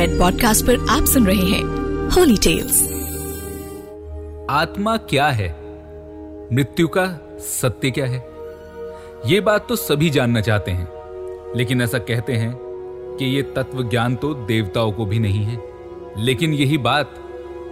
[0.00, 1.62] Red podcast पर आप सुन रहे हैं
[2.10, 2.82] होली टेल्स
[4.50, 5.48] आत्मा क्या है?
[6.52, 8.18] मृत्यु का सत्य क्या है?
[9.26, 10.88] ये बात तो सभी जानना चाहते हैं,
[11.56, 12.56] लेकिन ऐसा कहते हैं
[13.18, 15.62] कि ये तत्व ज्ञान तो देवताओं को भी नहीं है।
[16.18, 17.14] लेकिन यही बात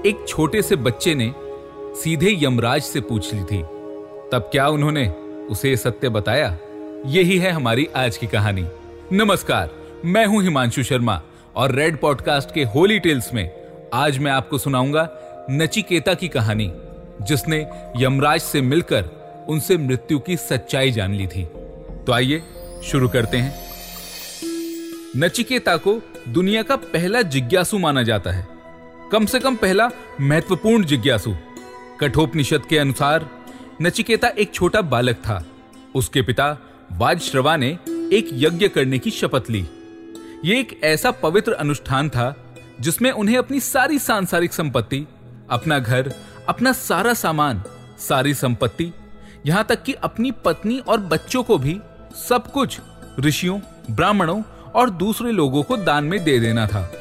[0.06, 1.32] एक छोटे से बच्चे ने
[1.94, 3.62] सीधे यमराज से पूछ ली थी।
[4.32, 5.08] तब क्या उन्होंने
[5.50, 6.58] उसे सत्य बताया?
[7.06, 8.66] यही है हमारी आज की कहानी।
[9.12, 9.70] नमस्कार,
[10.04, 11.22] मैं हूँ हिमांशु शर्मा।
[11.58, 13.50] और रेड पॉडकास्ट के होली टेल्स में
[13.94, 15.08] आज मैं आपको सुनाऊँगा
[15.50, 16.72] नचिकेता की कहानी,
[17.22, 19.04] जिसने यमराज से मिलकर
[19.48, 21.44] उनसे मृत्यु की सच्चाई जान ली थी।
[22.06, 22.42] तो आइए,
[22.84, 23.70] शुरू करते हैं।
[25.16, 28.48] नचिकेता को दुनिया का पहला जिज्ञासु माना जाता है।
[29.12, 31.34] कम से कम पहला महत्वपूर्ण जिज्ञासु।
[32.00, 33.30] कठोपनिषद के अनुसार,
[33.82, 35.44] नचिकेता एक छोटा बालक था।
[35.94, 36.58] उसके पिता
[36.92, 39.68] वाजश्रवा ने एक यज्ञ करने की शपथ ली।
[40.44, 42.36] ये एक ऐसा पवित्र अनुष्ठान था,
[42.80, 45.06] जिसमें उन्हें अपनी सारी सांसारिक संपत्ति,
[45.50, 46.12] अपना घर,
[46.48, 47.62] अपना सारा सामान,
[47.98, 48.92] सारी संपत्ति,
[49.46, 51.80] यहाँ तक कि अपनी पत्नी और बच्चों को भी
[52.28, 52.80] सब कुछ
[53.20, 54.42] ऋषियों, ब्राह्मणों
[54.74, 56.92] और दूसरे लोगों को दान में दे देना था।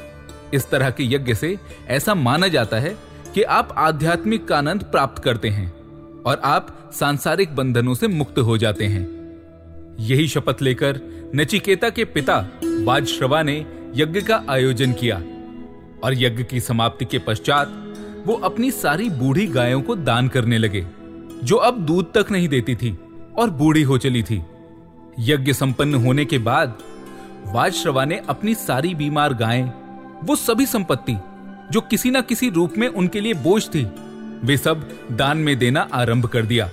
[0.54, 2.98] इस तरह के यज्ञ से ऐसा माना जाता है
[3.34, 5.74] कि आप आध्यात्मिक आनंद प्राप्त करते हैं
[6.24, 9.06] और आप सांसारिक बंधनों से मुक्त हो जाते हैं।
[10.00, 11.00] यही शपथ लेकर
[11.36, 12.48] नचिकेता के पिता
[12.88, 13.56] बाजश्रवा ने
[13.96, 15.16] यज्ञ का आयोजन किया
[16.04, 17.74] और यज्ञ की समाप्ति के पश्चात
[18.26, 20.86] वो अपनी सारी बूढ़ी गायों को दान करने लगे,
[21.44, 22.98] जो अब दूध तक नहीं देती थी
[23.38, 24.42] और बूढ़ी हो चली थी।
[25.22, 26.78] यज्ञ संपन्न होने के बाद
[27.46, 29.72] वाजश्रवा ने अपनी सारी बीमार गायें,
[30.24, 31.16] वो सभी संपत्ति,
[31.72, 33.84] जो किसी ना किसी रूप में उनके लिए बोझ थी,
[34.44, 36.70] वे सब दान में देना आरंभ कर दिया।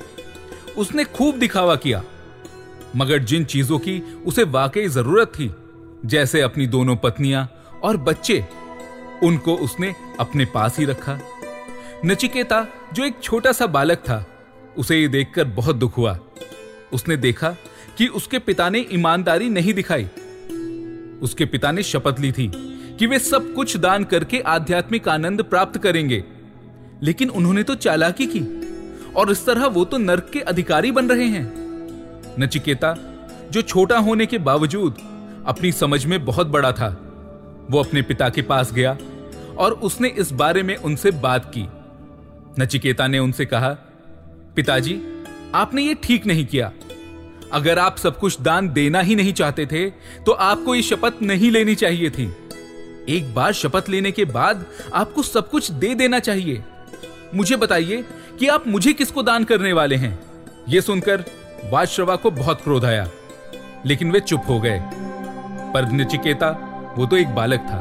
[0.77, 2.03] उसने खूब दिखावा किया,
[2.97, 5.53] मगर जिन चीज़ों की उसे वाकई ज़रूरत थी
[6.05, 8.45] जैसे अपनी दोनों पत्नियाँ और बच्चे,
[9.23, 11.19] उनको उसने अपने पास ही रखा।
[12.07, 14.27] नचिकेता, जो एक छोटा सा बालक था,
[14.79, 16.19] उसे ये देखकर बहुत दुख हुआ।
[16.93, 17.57] उसने देखा
[17.99, 20.05] कि उसके पिता ने ईमानदारी नहीं दिखाई।
[21.23, 22.53] उसके पिता ने शपथ ली थी
[22.99, 26.25] कि वे सब कुछ दान करके आध्यात्मिक आनंद प्राप्त करेंगे।
[27.03, 28.41] लेकिन उन्होंने तो चालाकी की,
[29.13, 31.53] और इस तरह वो तो नर्क के अधिकारी बन रहे हैं।
[32.41, 32.95] नचिकेता,
[33.53, 35.14] जो छोटा होने के बावजूद
[35.47, 36.89] अपनी समझ में बहुत बड़ा था।
[37.71, 38.97] वो अपने पिता के पास गया
[39.59, 41.67] और उसने इस बारे में उनसे बात की।
[42.59, 43.69] नचिकेता ने उनसे कहा,
[44.57, 45.01] पिताजी,
[45.55, 46.73] आपने ये ठीक नहीं किया।
[47.53, 49.89] अगर आप सब कुछ दान देना ही नहीं चाहते थे
[50.27, 52.25] तो आपको ये शपथ नहीं लेनी चाहिए थी।
[53.09, 56.63] एक बार शपथ लेने के बाद आपको सब कुछ दे देना चाहिए।
[57.35, 58.05] मुझे बताइए
[58.39, 60.19] कि आप मुझे किसको दान करने वाले हैं?
[60.69, 61.25] यह सुनकर
[61.65, 63.09] वाजश्रवा को बहुत क्रोध आया,
[63.87, 64.83] लेकिन वे चुप हो गए।
[65.75, 66.49] पर नचिकेता,
[66.99, 67.81] वो तो एक बालक था।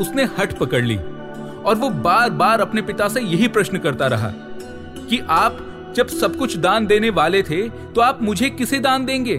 [0.00, 4.30] उसने हट पकड़ ली और वो बार बार अपने पिता से यही प्रश्न करता रहा
[4.30, 5.64] कि आप
[5.96, 9.36] जब सब कुछ दान देने वाले थे तो आप मुझे किसे दान देंगे?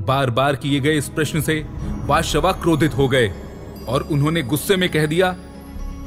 [0.00, 1.54] बार बार किए गए इस प्रश्न से
[2.06, 3.32] बादशाह क्रोधित हो गए
[3.88, 5.34] और उन्होंने गुस्से में कह दिया,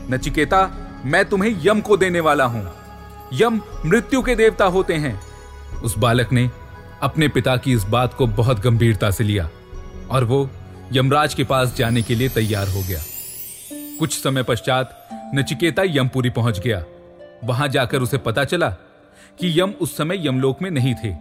[0.10, 0.70] नचिकेता,
[1.06, 2.68] मैं तुम्हें यम को देने वाला हूँ।
[3.34, 5.20] यम मृत्यु के देवता होते हैं।
[5.84, 6.50] उस बालक ने
[7.02, 9.50] अपने पिता की इस बात को बहुत गंभीरता से लिया
[10.12, 10.50] और वो
[10.94, 13.00] यमराज के पास जाने के लिए तैयार हो गया।
[14.00, 16.84] कुछ समय पश्चात नचिकेता यमपुरी पहुँच गया।
[17.44, 18.70] वहाँ जाकर उसे पता चला
[19.40, 21.14] कि यम उस समय यमलोक में नहीं थे।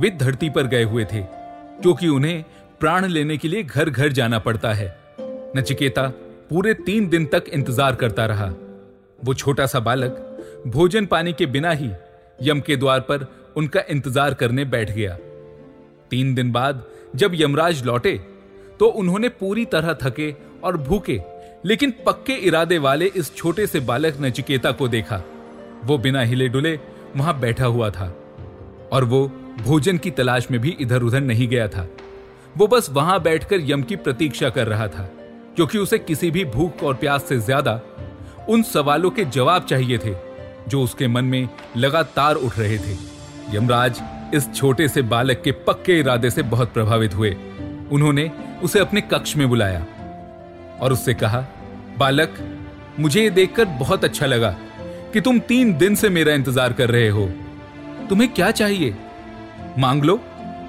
[0.00, 2.42] वे धरती पर गए हुए थे क्योंकि उन्हें
[2.80, 4.88] प्राण लेने के लिए घर घर जाना पड़ता है।
[5.56, 6.08] नचिकेता
[6.50, 8.46] पूरे तीन दिन तक इंतज़ार करता रहा।
[9.24, 10.28] वो छोटा सा बालक
[10.66, 11.90] भोजन पानी के बिना ही
[12.42, 15.16] यम के द्वार पर उनका इंतज़ार करने बैठ गया।
[16.10, 16.84] तीन दिन बाद
[17.16, 18.20] जब यमराज लौटे
[18.82, 20.30] तो उन्होंने पूरी तरह थके
[20.64, 21.20] और भूखे,
[21.64, 25.22] लेकिन पक्के इरादे वाले इस छोटे से बालक नचिकेता को देखा।
[25.84, 26.78] वो बिना हिले डुले
[27.16, 28.06] वहाँ बैठा हुआ था
[28.92, 29.26] और वो
[29.60, 31.86] भोजन की तलाश में भी इधर उधर नहीं गया था।
[32.56, 35.08] वो बस वहाँ बैठकर यम की प्रतीक्षा कर रहा था,
[35.56, 37.80] क्योंकि उसे किसी भी भूख और प्यास से ज़्यादा
[38.48, 40.14] उन सवालों के जवाब चाहिए थे,
[40.68, 42.96] जो उसके मन में लगातार उठ रहे थे।
[43.56, 44.02] यमराज
[44.34, 47.36] इस छोटे से बालक के पक्के इरादे से बहुत प्रभावित हुए।
[47.92, 48.30] उन्होंने
[48.62, 49.86] उसे अपने कक्ष में बुलाया
[50.80, 51.46] और उससे कहा,
[51.98, 52.34] बालक,
[53.00, 54.56] मुझे ये देखकर बहुत अच्छा लगा
[55.12, 57.26] कि तुम तीन दिन से मेरा इंतज़ार कर रहे हो।
[58.08, 58.94] तुम्हें क्या चाहिए?
[59.78, 60.20] मांग लो,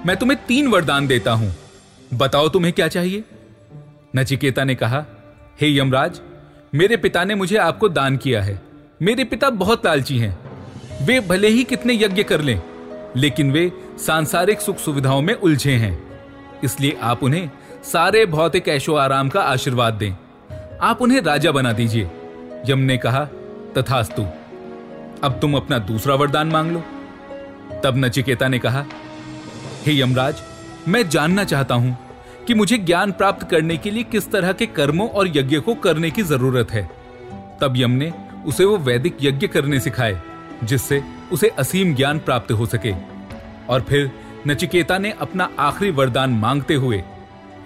[0.06, 1.54] मैं तुम्हें तीन वरदान देता हूँ।
[2.14, 3.24] बताओ तुम्हें क्या चाहिए?
[4.16, 5.04] नचिकेता ने कहा,
[5.60, 6.20] हे hey यमराज,
[6.74, 8.62] मेरे पिता ने मुझे आपको दान किया है।
[9.02, 10.38] मेरे पिता बहुत लालची हैं।
[11.02, 12.62] वे भले ही कितने यज्ञ कर लें,
[13.16, 16.04] लेकिन वे सांसारिक सुख सुविधाओं में उलझे हैं।
[16.64, 17.50] इसलिए आप उन्हें
[17.92, 20.12] सारे भौतिक ऐशो आराम का आशीर्वाद दें।
[20.82, 22.10] आप उन्हें राजा बना दीजिए।
[22.68, 23.24] यम ने कहा,
[23.78, 24.22] तथास्तु,
[25.24, 26.82] अब तुम अपना दूसरा वरदान मांग लो।
[27.84, 28.84] तब नचिकेता ने कहा,
[29.86, 30.42] हे यमराज,
[30.88, 31.98] मैं जानना चाहता हूँ
[32.46, 36.10] कि मुझे ज्ञान प्राप्त करने के लिए किस तरह के कर्मों और यज्ञ को करने
[36.10, 36.90] की ज़रूरत है।
[37.60, 38.12] तब यम ने
[38.46, 40.20] उसे वो वैदिक यज्ञ करने सिखाए,
[40.64, 41.02] जिससे
[41.32, 42.94] उसे असीम ज्ञान प्राप्त हो सके।
[43.68, 44.10] और फिर
[44.48, 47.04] नचिकेता ने अपना आखिरी वरदान मांगते हुए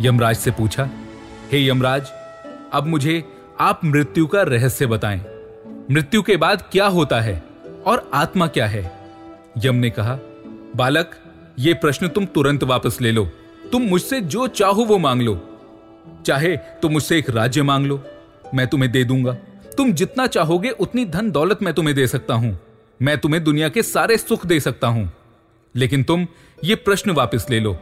[0.01, 0.91] यमराज से पूछा,
[1.53, 2.11] हे hey यमराज,
[2.73, 3.25] अब मुझे
[3.61, 5.25] आप मृत्यु का रहस्य बताएँ।
[5.91, 7.43] मृत्यु के बाद क्या होता है
[7.87, 8.93] और आत्मा क्या है?
[9.59, 10.19] यम ने कहा,
[10.77, 11.11] बालक,
[11.59, 13.25] ये प्रश्न तुम तुरंत वापस ले लो।
[13.73, 15.61] तुम मुझसे जो चाहो वो मांग लो।
[16.27, 18.05] चाहे तो मुझसे एक राज्य मांग लो,
[18.55, 19.33] मैं तुम्हें दे दूँगा।
[19.77, 22.59] तुम जितना चाहोगे उतनी धन दौलत मैं तुम्हें दे सकता हूँ।
[23.03, 25.13] मैं तुम्हें दुनिया के सारे सुख दे सकता हूँ।
[25.77, 26.27] लेकिन तुम
[26.65, 27.79] ये प्रश्न वापस ले लो।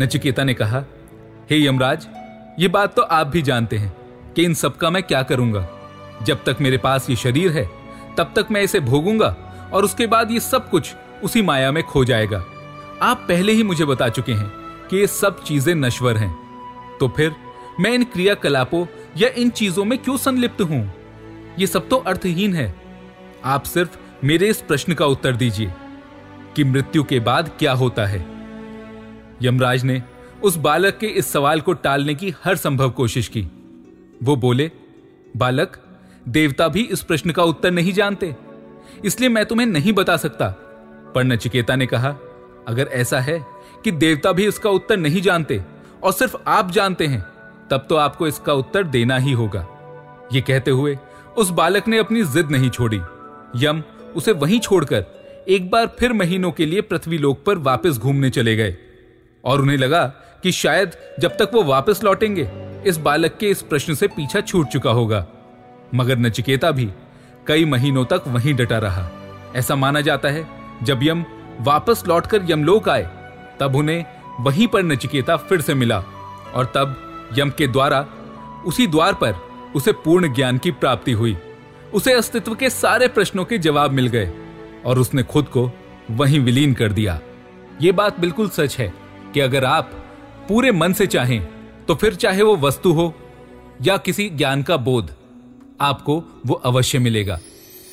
[0.00, 0.84] नचिकेता ने कहा
[1.50, 2.06] हे यमराज,
[2.58, 3.92] ये बात तो आप भी जानते हैं
[4.34, 5.66] कि इन सब का मैं क्या करूँगा।
[6.22, 7.64] जब तक मेरे पास ये शरीर है,
[8.18, 9.28] तब तक मैं इसे भोगूँगा
[9.72, 10.94] और उसके बाद ये सब कुछ
[11.24, 12.44] उसी माया में खो जाएगा।
[13.02, 14.48] आप पहले ही मुझे बता चुके हैं
[14.88, 16.30] कि ये सब चीज़ें नश्वर हैं।
[17.00, 17.34] तो फिर
[17.80, 18.86] मैं इन क्रियाकलापों
[19.16, 20.92] या इन चीज़ों में क्यों संलिप्त हूँ?
[21.58, 22.74] ये सब तो अर्थहीन है।
[23.44, 25.72] आप सिर्फ़ मेरे इस प्रश्न का उत्तर दीजिए
[26.56, 28.24] कि मृत्यु के बाद क्या होता है।
[29.42, 30.02] यमराज ने
[30.42, 33.46] उस बालक के इस सवाल को टालने की हर संभव कोशिश की।
[34.22, 34.70] वो बोले,
[35.36, 35.76] बालक,
[36.28, 38.36] देवता भी इस प्रश्न का उत्तर नहीं जानते।
[39.04, 40.48] इसलिए मैं तुम्हें नहीं बता सकता।
[41.14, 42.08] पर नचिकेता ने कहा,
[42.68, 43.46] अगर ऐसा है
[43.84, 45.64] कि देवता भी इसका उत्तर नहीं जानते
[46.02, 47.26] और सिर्फ़ आप जानते हैं,
[47.70, 49.68] तब तो आपको इसका उत्तर देना ही होगा।
[50.32, 50.98] ये कहते हुए
[51.36, 53.00] उस बालक ने अपनी जिद नहीं छोड़ी।
[53.56, 53.82] यम
[54.16, 55.04] उसे वहीं छोड़कर
[55.48, 58.76] एक बार फिर महीनों के लिए पृथ्वी लोक पर वापस घूमने चले गए।
[59.44, 60.06] और उन्हें लगा
[60.42, 62.50] कि शायद जब तक वो वापस लौटेंगे,
[62.86, 65.26] इस बालक के इस प्रश्न से पीछा छूट चुका होगा।
[65.94, 66.90] मगर नचिकेता भी
[67.46, 69.10] कई महीनों तक वहीं डटा रहा।
[69.56, 70.46] ऐसा माना जाता है,
[70.82, 71.24] जब यम
[71.60, 73.08] वापस लौटकर यमलोक आए,
[73.60, 74.04] तब उन्हें
[74.40, 75.98] वहीं पर नचिकेता फिर से मिला
[76.54, 76.96] और तब
[77.38, 78.06] यम के द्वारा,
[78.66, 79.34] उसी द्वार पर
[79.76, 81.36] उसे पूर्ण ज्ञान की प्राप्ति हुई।
[81.94, 84.32] उसे अस्तित्व के सारे प्रश्नों के जवाब मिल गए
[84.84, 85.70] और उसने खुद को
[86.10, 87.20] वहीं विलीन कर दिया।
[87.82, 89.03] ये बात बिल्कुल सच है।
[89.34, 89.90] कि अगर आप
[90.48, 91.40] पूरे मन से चाहें
[91.88, 93.12] तो फिर चाहे वो वस्तु हो
[93.82, 95.10] या किसी ज्ञान का बोध,
[95.80, 97.38] आपको वो अवश्य मिलेगा।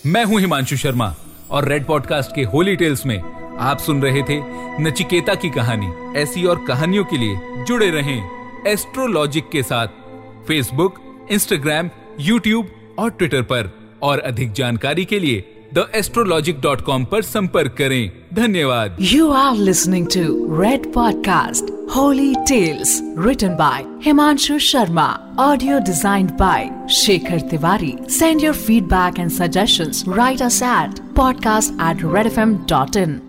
[0.05, 1.13] मैं हूँ हिमांशु शर्मा
[1.51, 3.19] और रेड पॉडकास्ट के होली टेल्स में
[3.59, 4.39] आप सुन रहे थे
[4.83, 9.87] नचिकेता की कहानी। ऐसी और कहानियों के लिए जुड़े रहें एस्ट्रोलॉजिक के साथ
[10.47, 10.99] फेसबुक
[11.31, 11.89] इंस्टाग्राम
[12.19, 17.75] यूट्यूब और ट्विटर पर। और अधिक जानकारी के लिए द एस्ट्रोलॉजिक डॉट कॉम आरोप संपर्क
[17.77, 20.23] करें। धन्यवाद। You are listening to
[20.61, 25.07] Red podcast Holy Tales written by Himanshu Sharma
[25.39, 32.05] audio design by Shekhar Tiwari send your feedback and suggestion write us at podcast at
[32.13, 33.21] Red F M dot in